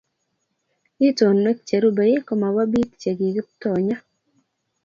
itonwek 1.07 1.57
cherubei 1.67 2.17
ko 2.27 2.31
mobo 2.41 2.61
biik 2.71 2.91
chekiKiptoonyo 3.01 3.97